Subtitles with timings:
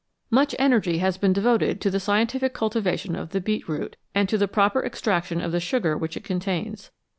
[0.31, 4.47] Much energy has been devoted to the scientific cultivation of the beetroot, and to the
[4.47, 6.89] proper extraction of the sugar which it contains.